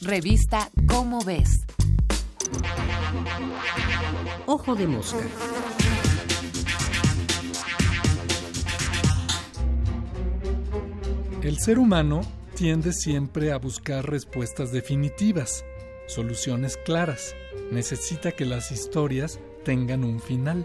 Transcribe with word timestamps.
Revista 0.00 0.70
Cómo 0.86 1.24
ves. 1.24 1.66
Ojo 4.46 4.76
de 4.76 4.86
mosca. 4.86 5.18
El 11.42 11.58
ser 11.58 11.80
humano 11.80 12.20
tiende 12.54 12.92
siempre 12.92 13.50
a 13.50 13.58
buscar 13.58 14.08
respuestas 14.08 14.70
definitivas, 14.70 15.64
soluciones 16.06 16.76
claras. 16.76 17.34
Necesita 17.72 18.30
que 18.30 18.44
las 18.44 18.70
historias 18.70 19.40
tengan 19.64 20.04
un 20.04 20.20
final. 20.20 20.64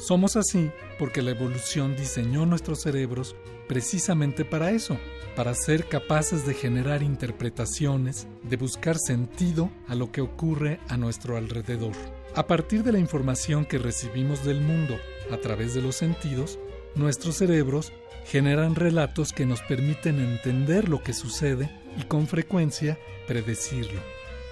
Somos 0.00 0.36
así 0.36 0.70
porque 0.98 1.20
la 1.20 1.32
evolución 1.32 1.94
diseñó 1.94 2.46
nuestros 2.46 2.80
cerebros 2.80 3.36
precisamente 3.68 4.46
para 4.46 4.70
eso, 4.70 4.98
para 5.36 5.54
ser 5.54 5.88
capaces 5.88 6.46
de 6.46 6.54
generar 6.54 7.02
interpretaciones, 7.02 8.26
de 8.42 8.56
buscar 8.56 8.98
sentido 8.98 9.70
a 9.88 9.94
lo 9.94 10.10
que 10.10 10.22
ocurre 10.22 10.80
a 10.88 10.96
nuestro 10.96 11.36
alrededor. 11.36 11.92
A 12.34 12.46
partir 12.46 12.82
de 12.82 12.92
la 12.92 12.98
información 12.98 13.66
que 13.66 13.78
recibimos 13.78 14.42
del 14.42 14.62
mundo 14.62 14.98
a 15.30 15.36
través 15.36 15.74
de 15.74 15.82
los 15.82 15.96
sentidos, 15.96 16.58
nuestros 16.94 17.36
cerebros 17.36 17.92
generan 18.24 18.76
relatos 18.76 19.34
que 19.34 19.44
nos 19.44 19.60
permiten 19.62 20.18
entender 20.18 20.88
lo 20.88 21.02
que 21.02 21.12
sucede 21.12 21.70
y 21.98 22.04
con 22.04 22.26
frecuencia 22.26 22.98
predecirlo. 23.26 24.00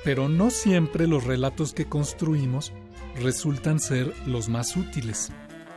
Pero 0.05 0.29
no 0.29 0.51
siempre 0.51 1.07
los 1.07 1.25
relatos 1.25 1.73
que 1.73 1.87
construimos 1.87 2.73
resultan 3.17 3.81
ser 3.81 4.13
los 4.27 4.49
más 4.49 4.77
útiles. 4.77 5.31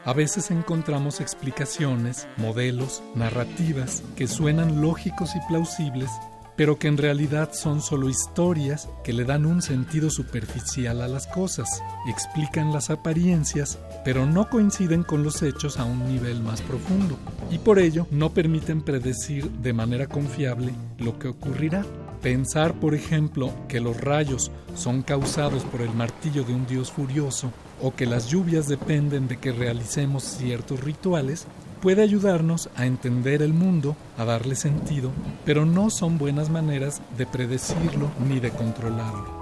A 0.04 0.14
veces 0.14 0.50
encontramos 0.50 1.22
explicaciones, 1.22 2.28
modelos, 2.38 3.04
narrativas 3.14 4.02
que 4.16 4.28
suenan 4.28 4.82
lógicos 4.82 5.36
y 5.36 5.40
plausibles, 5.48 6.10
pero 6.56 6.78
que 6.78 6.88
en 6.88 6.98
realidad 6.98 7.54
son 7.54 7.82
solo 7.82 8.10
historias 8.10 8.90
que 9.04 9.14
le 9.14 9.26
dan 9.26 9.46
un 9.46 9.62
sentido 9.62 10.10
superficial 10.10 11.02
a 11.02 11.08
las 11.08 11.28
cosas, 11.28 11.82
explican 12.08 12.72
las 12.74 12.90
apariencias, 12.90 13.80
pero 14.04 14.26
no 14.26 14.50
coinciden 14.50 15.04
con 15.04 15.24
los 15.24 15.42
hechos 15.44 15.78
a 15.78 15.86
un 15.86 16.08
nivel 16.08 16.42
más 16.42 16.62
profundo, 16.62 17.18
y 17.50 17.58
por 17.60 17.80
ello 17.80 18.08
no 18.12 18.32
permiten 18.32 18.82
predecir 18.82 19.50
de 19.50 19.74
manera 19.74 20.08
confiable 20.08 20.74
lo 20.98 21.18
que 21.20 21.30
ocurrirá. 21.30 21.86
Pensar, 22.22 22.76
por 22.76 22.94
ejemplo, 22.94 23.52
que 23.68 23.80
los 23.80 24.00
rayos 24.00 24.52
son 24.76 25.02
causados 25.02 25.64
por 25.64 25.82
el 25.82 25.94
martillo 25.94 26.44
de 26.44 26.54
un 26.54 26.68
dios 26.68 26.92
furioso 26.92 27.52
o 27.82 27.96
que 27.96 28.06
las 28.06 28.28
lluvias 28.28 28.68
dependen 28.68 29.28
de 29.28 29.38
que 29.38 29.52
realicemos 29.52 30.24
ciertos 30.24 30.82
rituales 30.82 31.48
puede 31.82 32.04
ayudarnos 32.04 32.70
a 32.76 32.86
entender 32.86 33.42
el 33.42 33.54
mundo, 33.54 33.96
a 34.20 34.26
darle 34.26 34.56
sentido, 34.56 35.12
pero 35.46 35.66
no 35.66 35.90
son 35.90 36.20
buenas 36.20 36.52
maneras 36.52 37.02
de 37.18 37.26
predecirlo 37.26 38.12
ni 38.30 38.40
de 38.40 38.52
controlarlo. 38.52 39.41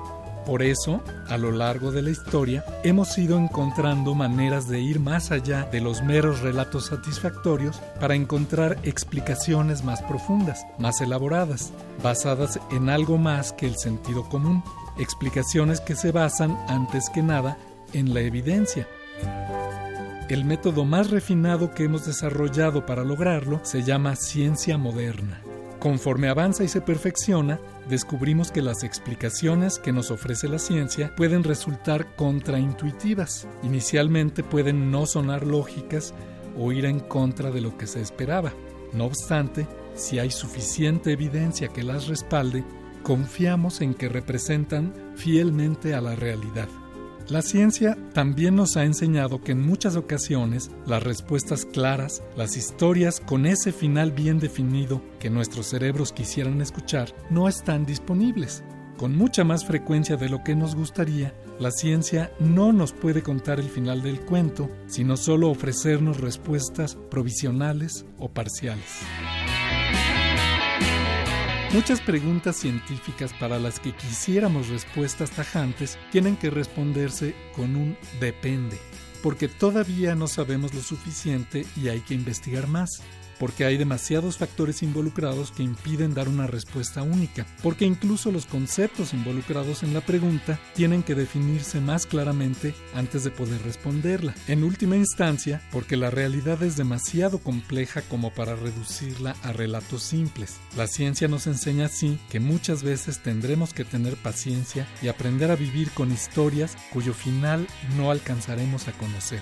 Por 0.49 0.63
eso, 0.63 1.03
a 1.27 1.37
lo 1.37 1.51
largo 1.51 1.91
de 1.91 2.01
la 2.01 2.09
historia, 2.09 2.65
hemos 2.83 3.15
ido 3.19 3.37
encontrando 3.37 4.15
maneras 4.15 4.67
de 4.67 4.81
ir 4.81 4.99
más 4.99 5.29
allá 5.29 5.69
de 5.71 5.79
los 5.79 6.01
meros 6.01 6.39
relatos 6.39 6.87
satisfactorios 6.87 7.79
para 7.99 8.15
encontrar 8.15 8.79
explicaciones 8.81 9.83
más 9.83 10.01
profundas, 10.01 10.65
más 10.79 11.01
elaboradas, 11.01 11.71
basadas 12.01 12.59
en 12.71 12.89
algo 12.89 13.19
más 13.19 13.53
que 13.53 13.67
el 13.67 13.77
sentido 13.77 14.27
común, 14.27 14.63
explicaciones 14.97 15.81
que 15.81 15.95
se 15.95 16.11
basan, 16.11 16.57
antes 16.67 17.11
que 17.11 17.21
nada, 17.21 17.59
en 17.93 18.15
la 18.15 18.21
evidencia. 18.21 18.87
El 20.29 20.45
método 20.45 20.83
más 20.83 21.11
refinado 21.11 21.75
que 21.75 21.83
hemos 21.83 22.07
desarrollado 22.07 22.87
para 22.87 23.03
lograrlo 23.03 23.59
se 23.61 23.83
llama 23.83 24.15
ciencia 24.15 24.79
moderna. 24.79 25.43
Conforme 25.79 26.27
avanza 26.27 26.65
y 26.65 26.67
se 26.67 26.81
perfecciona, 26.81 27.57
descubrimos 27.87 28.51
que 28.51 28.61
las 28.61 28.83
explicaciones 28.83 29.79
que 29.79 29.93
nos 29.93 30.11
ofrece 30.11 30.49
la 30.49 30.59
ciencia 30.59 31.15
pueden 31.15 31.45
resultar 31.45 32.15
contraintuitivas. 32.17 33.47
Inicialmente 33.63 34.43
pueden 34.43 34.91
no 34.91 35.05
sonar 35.05 35.47
lógicas 35.47 36.13
o 36.57 36.73
ir 36.73 36.83
en 36.83 36.99
contra 36.99 37.49
de 37.51 37.61
lo 37.61 37.77
que 37.77 37.87
se 37.87 38.01
esperaba. 38.01 38.51
No 38.91 39.05
obstante, 39.05 39.67
si 39.95 40.19
hay 40.19 40.31
suficiente 40.31 41.13
evidencia 41.13 41.69
que 41.69 41.83
las 41.83 42.07
respalde, 42.07 42.65
confiamos 43.01 43.79
en 43.79 43.93
que 43.93 44.09
representan 44.09 44.93
fielmente 45.15 45.93
a 45.93 46.01
la 46.01 46.15
realidad. 46.15 46.67
La 47.29 47.43
ciencia 47.43 47.95
también 48.13 48.55
nos 48.55 48.75
ha 48.75 48.85
enseñado 48.85 49.43
que 49.43 49.51
en 49.51 49.61
muchas 49.61 49.95
ocasiones 49.95 50.71
las 50.87 51.03
respuestas 51.03 51.63
claras, 51.63 52.23
las 52.35 52.57
historias 52.57 53.19
con 53.19 53.45
ese 53.45 53.71
final 53.71 54.11
bien 54.11 54.39
definido 54.39 55.03
que 55.19 55.29
nuestros 55.29 55.67
cerebros 55.67 56.11
quisieran 56.11 56.59
escuchar, 56.59 57.13
no 57.29 57.47
están 57.47 57.85
disponibles. 57.85 58.63
Con 58.97 59.15
mucha 59.15 59.43
más 59.43 59.63
frecuencia 59.63 60.17
de 60.17 60.27
lo 60.27 60.43
que 60.43 60.55
nos 60.55 60.75
gustaría, 60.75 61.35
la 61.59 61.69
ciencia 61.69 62.31
no 62.39 62.73
nos 62.73 62.93
puede 62.93 63.21
contar 63.21 63.59
el 63.59 63.69
final 63.69 64.01
del 64.01 64.21
cuento, 64.21 64.67
sino 64.87 65.15
solo 65.15 65.51
ofrecernos 65.51 66.19
respuestas 66.19 66.95
provisionales 67.11 68.07
o 68.17 68.29
parciales. 68.29 69.03
Muchas 71.71 72.01
preguntas 72.01 72.55
científicas 72.55 73.31
para 73.33 73.59
las 73.59 73.79
que 73.79 73.91
quisiéramos 73.91 74.69
respuestas 74.69 75.29
tajantes 75.29 75.99
tienen 76.11 76.35
que 76.35 76.49
responderse 76.49 77.35
con 77.55 77.75
un 77.75 77.95
depende, 78.19 78.79
porque 79.21 79.47
todavía 79.47 80.15
no 80.15 80.27
sabemos 80.27 80.73
lo 80.73 80.81
suficiente 80.81 81.67
y 81.77 81.89
hay 81.89 81.99
que 81.99 82.15
investigar 82.15 82.67
más 82.67 83.03
porque 83.39 83.65
hay 83.65 83.77
demasiados 83.77 84.37
factores 84.37 84.83
involucrados 84.83 85.51
que 85.51 85.63
impiden 85.63 86.13
dar 86.13 86.27
una 86.27 86.47
respuesta 86.47 87.01
única, 87.01 87.47
porque 87.63 87.85
incluso 87.85 88.31
los 88.31 88.45
conceptos 88.45 89.13
involucrados 89.13 89.83
en 89.83 89.93
la 89.93 90.01
pregunta 90.01 90.59
tienen 90.75 91.03
que 91.03 91.15
definirse 91.15 91.79
más 91.79 92.05
claramente 92.05 92.75
antes 92.93 93.23
de 93.23 93.31
poder 93.31 93.61
responderla. 93.63 94.35
En 94.47 94.63
última 94.63 94.95
instancia, 94.95 95.61
porque 95.71 95.97
la 95.97 96.09
realidad 96.09 96.61
es 96.63 96.75
demasiado 96.75 97.39
compleja 97.39 98.01
como 98.03 98.33
para 98.33 98.55
reducirla 98.55 99.35
a 99.43 99.53
relatos 99.53 100.03
simples. 100.03 100.57
La 100.75 100.87
ciencia 100.87 101.27
nos 101.27 101.47
enseña 101.47 101.85
así 101.85 102.19
que 102.29 102.39
muchas 102.39 102.83
veces 102.83 103.19
tendremos 103.19 103.73
que 103.73 103.85
tener 103.85 104.15
paciencia 104.15 104.87
y 105.01 105.07
aprender 105.07 105.51
a 105.51 105.55
vivir 105.55 105.91
con 105.91 106.11
historias 106.11 106.75
cuyo 106.91 107.13
final 107.13 107.67
no 107.97 108.11
alcanzaremos 108.11 108.87
a 108.87 108.91
conocer. 108.93 109.41